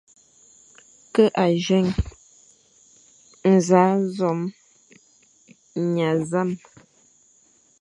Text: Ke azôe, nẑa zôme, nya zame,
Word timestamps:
Ke 1.13 1.23
azôe, 1.45 1.93
nẑa 3.59 3.89
zôme, 4.15 4.45
nya 5.93 6.09
zame, 6.29 6.55